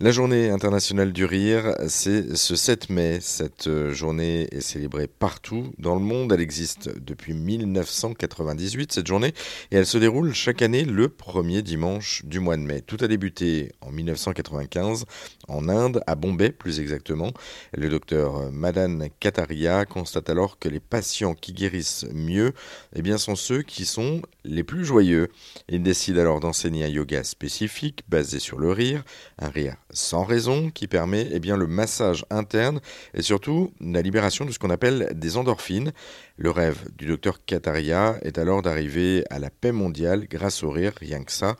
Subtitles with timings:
[0.00, 3.18] La journée internationale du rire, c'est ce 7 mai.
[3.20, 6.30] Cette euh, journée est célébrée partout dans le monde.
[6.32, 9.34] Elle existe depuis 1998, cette journée,
[9.72, 12.80] et elle se déroule chaque année le premier dimanche du mois de mai.
[12.80, 15.04] Tout a débuté en 1995
[15.48, 17.32] en Inde, à Bombay plus exactement.
[17.76, 22.52] Le docteur Madan Kataria constate alors que les patients qui guérissent mieux
[22.94, 25.26] eh bien, sont ceux qui sont les plus joyeux.
[25.68, 29.02] Il décide alors d'enseigner un yoga spécifique basé sur le rire,
[29.40, 32.80] un rire sans raison qui permet eh bien, le massage interne
[33.14, 35.92] et surtout la libération de ce qu'on appelle des endorphines.
[36.40, 40.92] Le rêve du docteur Kataria est alors d'arriver à la paix mondiale grâce au rire,
[41.00, 41.56] rien que ça.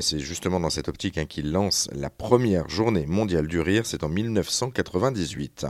[0.00, 4.02] C'est justement dans cette optique hein, qu'il lance la première journée mondiale du rire, c'est
[4.02, 5.66] en 1998.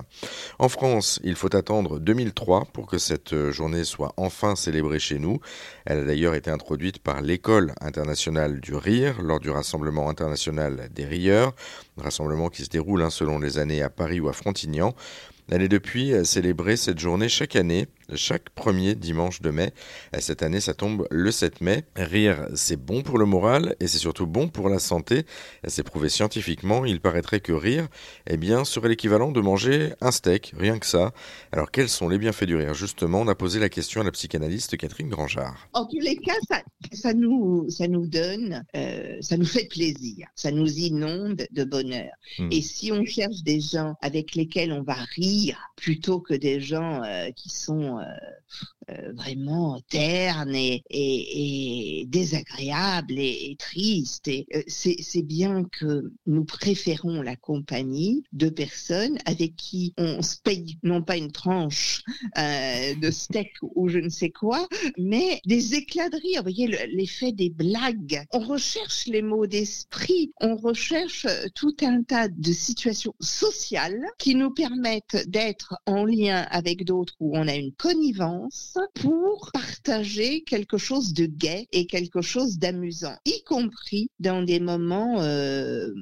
[0.59, 5.41] En France, il faut attendre 2003 pour que cette journée soit enfin célébrée chez nous.
[5.85, 11.05] Elle a d'ailleurs été introduite par l'École internationale du rire lors du Rassemblement international des
[11.05, 11.55] rieurs,
[11.99, 14.95] rassemblement qui se déroule hein, selon les années à Paris ou à Frontignan.
[15.51, 19.73] Elle est depuis célébrée cette journée chaque année chaque premier dimanche de mai.
[20.19, 21.85] Cette année, ça tombe le 7 mai.
[21.97, 25.25] Rire, c'est bon pour le moral et c'est surtout bon pour la santé.
[25.67, 26.85] C'est prouvé scientifiquement.
[26.85, 27.89] Il paraîtrait que rire,
[28.27, 31.13] eh bien, serait l'équivalent de manger un steak, rien que ça.
[31.53, 32.75] Alors, quels sont les bienfaits du rire?
[32.75, 35.69] Justement, on a posé la question à la psychanalyste Catherine Grangeard.
[35.73, 36.35] En tous les cas,
[36.93, 42.11] ça, nous, ça nous donne, euh, ça nous fait plaisir, ça nous inonde de bonheur.
[42.39, 42.49] Hmm.
[42.51, 47.03] Et si on cherche des gens avec lesquels on va rire plutôt que des gens
[47.05, 48.05] euh, qui sont euh,
[48.91, 54.29] euh, vraiment terne et, et, et désagréable et, triste.
[54.29, 60.37] Et euh, c'est bien que nous préférons la compagnie de personnes avec qui on se
[60.43, 62.03] paye non pas une tranche
[62.37, 66.39] de steak ou je ne sais quoi, mais des éclats de rire.
[66.39, 68.25] Vous voyez l'effet des blagues.
[68.33, 74.51] On recherche les mots d'esprit, on recherche tout un tas de situations sociales qui nous
[74.51, 77.73] permettent d'être en lien avec d'autres où on a une
[78.95, 85.21] pour partager quelque chose de gai et quelque chose d'amusant, y compris dans des moments
[85.21, 85.93] euh,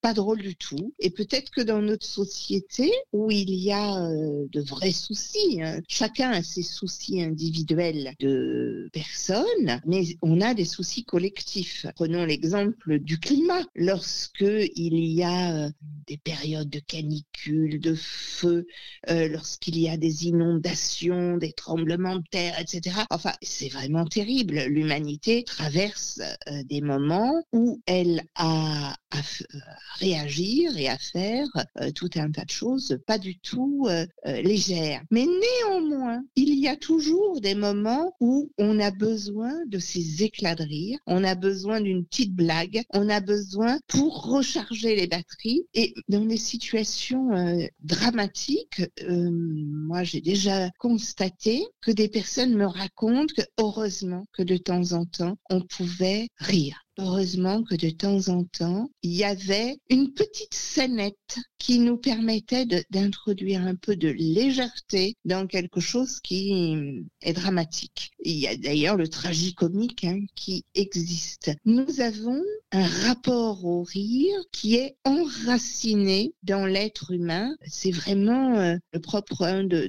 [0.00, 0.94] pas drôles du tout.
[1.00, 5.80] Et peut-être que dans notre société où il y a euh, de vrais soucis, hein,
[5.88, 11.86] chacun a ses soucis individuels de personnes, mais on a des soucis collectifs.
[11.94, 13.62] Prenons l'exemple du climat.
[13.74, 15.70] Lorsque il y a euh,
[16.06, 18.66] des périodes de canicule, de feu,
[19.08, 22.96] lorsqu'il y a des inondations, des tremblements de terre, etc.
[23.10, 24.60] Enfin, c'est vraiment terrible.
[24.68, 29.58] L'humanité traverse euh, des moments où elle a à, euh,
[30.00, 31.46] réagir et à faire
[31.80, 33.86] euh, tout un tas de choses pas du tout
[34.24, 35.02] légères.
[35.10, 40.54] Mais néanmoins, il y a toujours des moments où on a besoin de ces éclats
[40.54, 45.66] de rire, on a besoin d'une petite blague, on a besoin pour recharger les batteries.
[45.74, 47.30] Et dans des situations
[47.82, 51.13] dramatiques, moi j'ai déjà constaté
[51.80, 56.80] que des personnes me racontent que heureusement que de temps en temps, on pouvait rire.
[56.96, 62.66] Heureusement que de temps en temps, il y avait une petite scénette qui nous permettait
[62.90, 68.10] d'introduire un peu de légèreté dans quelque chose qui est dramatique.
[68.22, 71.50] Il y a d'ailleurs le tragicomique hein, qui existe.
[71.64, 72.42] Nous avons
[72.74, 77.54] un rapport au rire qui est enraciné dans l'être humain.
[77.64, 79.88] C'est vraiment euh, le propre hein, de,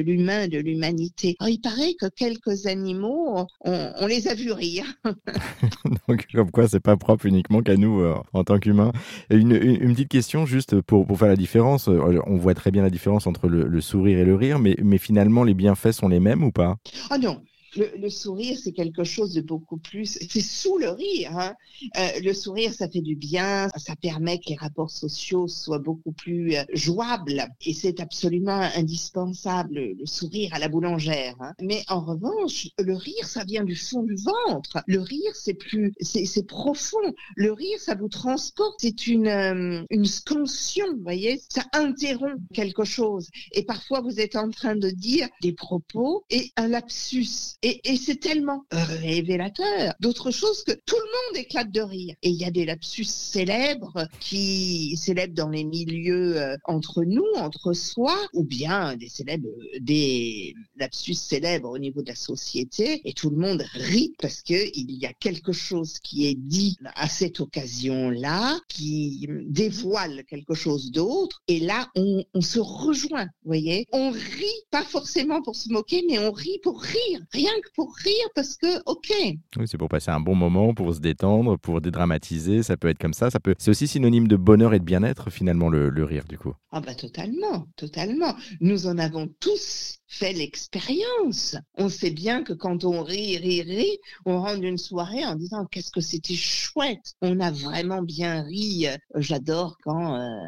[0.00, 1.36] l'humain, de l'humanité.
[1.46, 4.86] Il paraît que quelques animaux, on, on les a vus rire.
[6.08, 8.92] Donc, comme quoi c'est pas propre uniquement qu'à nous euh, en tant qu'humains.
[9.30, 11.88] Une, une, petite question juste pour, pour faire la différence.
[11.88, 14.74] Euh, on voit très bien la différence entre le, le sourire et le rire, mais,
[14.82, 16.76] mais finalement les bienfaits sont les mêmes ou pas?
[17.08, 17.40] Ah non,
[17.76, 20.18] le, sourire, c'est quelque chose de beaucoup plus.
[20.28, 21.36] C'est sous le rire.
[21.36, 21.54] Hein.
[21.96, 26.12] Euh, le sourire, ça fait du bien, ça permet que les rapports sociaux soient beaucoup
[26.12, 29.94] plus euh, jouables, et c'est absolument indispensable.
[29.98, 31.36] Le sourire à la boulangère.
[31.40, 31.52] Hein.
[31.60, 34.82] Mais en revanche, le rire, ça vient du fond du ventre.
[34.86, 36.96] Le rire, c'est plus, c'est profond.
[37.36, 38.74] Le rire, ça vous transporte.
[38.78, 41.40] C'est une euh, une scansion, vous voyez.
[41.48, 43.28] Ça interrompt quelque chose.
[43.52, 48.20] Et parfois, vous êtes en train de dire des propos et un lapsus et, c'est
[48.20, 52.14] tellement révélateur d'autre chose que tout le monde éclate de rire.
[52.22, 57.26] Et il y a des lapsus célèbres qui célèbres dans les milieux euh, entre nous,
[57.36, 59.48] entre soi, ou bien des célèbres,
[59.80, 63.00] des lapsus célèbres au niveau de la société.
[63.04, 66.76] Et tout le monde rit parce que il y a quelque chose qui est dit
[66.94, 71.42] à cette occasion-là, qui dévoile quelque chose d'autre.
[71.48, 73.86] Et là, on, on se rejoint, vous voyez.
[73.92, 77.20] On rit pas forcément pour se moquer, mais on rit pour rire.
[77.32, 79.12] Rien pour rire parce que, ok.
[79.56, 82.62] Oui, c'est pour passer un bon moment, pour se détendre, pour dédramatiser.
[82.62, 83.30] Ça peut être comme ça.
[83.30, 83.54] ça peut...
[83.58, 86.54] C'est aussi synonyme de bonheur et de bien-être, finalement, le, le rire, du coup.
[86.70, 88.34] Ah, bah, totalement, totalement.
[88.60, 91.56] Nous en avons tous fait l'expérience.
[91.76, 95.66] On sait bien que quand on rit, rit, rit, on rentre d'une soirée en disant
[95.66, 97.14] qu'est-ce que c'était chouette.
[97.22, 98.86] On a vraiment bien ri.
[99.16, 100.38] J'adore quand euh,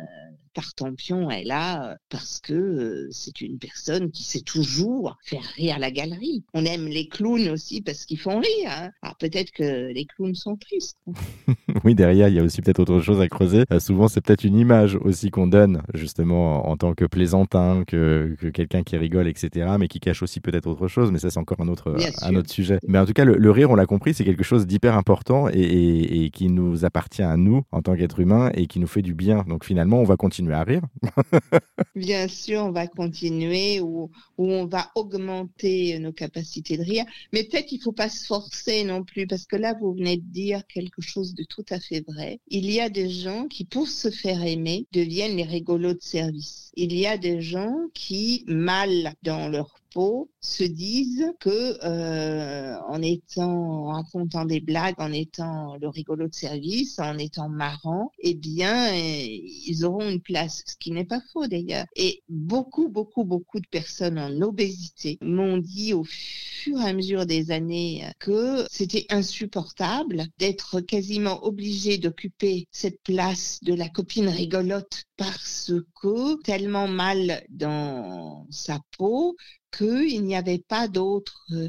[0.58, 5.92] Tartampion est là parce que euh, c'est une personne qui sait toujours faire rire la
[5.92, 6.42] galerie.
[6.52, 8.66] On aime les clowns aussi parce qu'ils font rire.
[8.66, 8.90] Hein.
[9.02, 10.98] Alors peut-être que les clowns sont tristes.
[11.88, 13.64] oui, derrière, il y a aussi peut-être autre chose à creuser.
[13.72, 18.36] Euh, souvent, c'est peut-être une image aussi qu'on donne justement en tant que plaisantin, que,
[18.38, 19.48] que quelqu'un qui rigole, etc
[19.78, 21.10] mais qui cache aussi peut-être autre chose.
[21.10, 22.78] Mais ça, c'est encore un autre, un autre sujet.
[22.86, 26.30] Mais en tout cas, le, rire, on l'a compris, c'est quelque chose d'hyper important et,
[26.32, 29.44] qui nous appartient à nous en tant qu'être humain et qui nous fait du bien.
[29.48, 30.82] Donc finalement, on va continuer à rire.
[31.96, 37.04] bien sûr, on va continuer ou, ou on va augmenter nos capacités de rire.
[37.32, 40.18] Mais peut-être qu'il ne faut pas se forcer non plus parce que là, vous venez
[40.18, 42.40] de dire quelque chose de tout à fait vrai.
[42.48, 46.70] Il y a des gens qui, pour se faire aimer, deviennent les rigolos de service.
[46.74, 53.02] Il y a des gens qui, mal dans leur peau, se disent que euh, en
[53.02, 58.34] étant, en racontant des blagues, en étant le rigolo de service, en étant marrant, eh
[58.34, 61.86] bien, ils auront une place, ce qui n'est pas faux d'ailleurs.
[61.96, 67.26] Et beaucoup, beaucoup, beaucoup de personnes en obésité m'ont dit au fur et à mesure
[67.26, 75.04] des années que c'était insupportable d'être quasiment obligé d'occuper cette place de la copine rigolote
[75.16, 79.36] parce que tellement mal dans sa peau
[79.76, 81.68] qu'il n'y avait pas d'autre euh,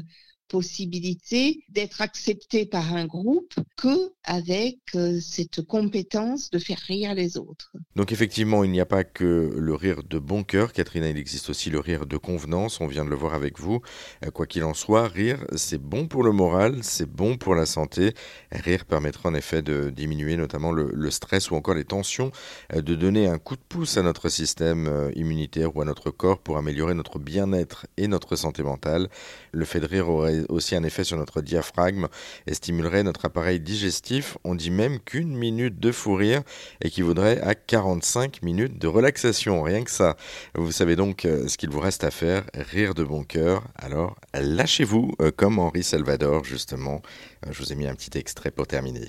[0.50, 7.38] possibilité d'être accepté par un groupe que avec euh, cette compétence de faire rire les
[7.38, 7.72] autres.
[7.96, 11.50] Donc effectivement, il n'y a pas que le rire de bon cœur, Catherine, il existe
[11.50, 13.80] aussi le rire de convenance, on vient de le voir avec vous.
[14.24, 17.64] Euh, quoi qu'il en soit, rire, c'est bon pour le moral, c'est bon pour la
[17.64, 18.14] santé.
[18.50, 22.32] Rire permettra en effet de diminuer notamment le, stress ou encore les tensions,
[22.74, 26.40] euh, de donner un coup de pouce à notre système immunitaire ou à notre corps
[26.40, 29.08] pour améliorer notre bien-être et notre santé mentale.
[29.52, 32.08] Le fait de rire aurait aussi un effet sur notre diaphragme
[32.46, 34.36] et stimulerait notre appareil digestif.
[34.44, 36.42] On dit même qu'une minute de fou rire
[36.80, 40.16] équivaudrait à 45 minutes de relaxation, rien que ça.
[40.54, 43.64] Vous savez donc euh, ce qu'il vous reste à faire, rire de bon cœur.
[43.76, 47.02] Alors lâchez-vous euh, comme Henri Salvador justement.
[47.46, 49.08] Euh, je vous ai mis un petit extrait pour terminer.